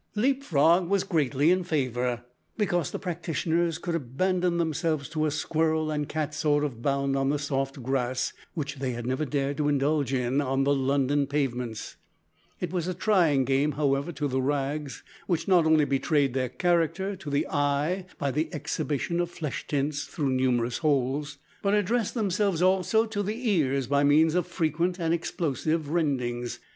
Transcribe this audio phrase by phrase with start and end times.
[0.15, 2.23] Leap frog was greatly in favour,
[2.57, 7.29] because the practitioners could abandon themselves to a squirrel and cat sort of bound on
[7.29, 11.97] the soft grass, which they had never dared to indulge in on the London pavements.
[12.59, 17.15] It was a trying game, however, to the rags, which not only betrayed their character
[17.17, 22.63] to the eye by the exhibition of flesh tints through numerous holes, but addressed themselves
[22.63, 26.57] also to the ears by means of frequent and explosive rendings.